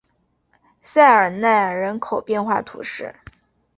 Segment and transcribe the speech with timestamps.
[0.81, 3.13] 塞尔奈人口变化图示